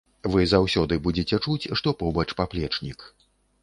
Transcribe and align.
Вы 0.35 0.45
заўсёды 0.53 0.97
будзеце 1.09 1.41
чуць, 1.45 1.69
што 1.83 1.97
побач 2.03 2.29
паплечнік. 2.43 3.11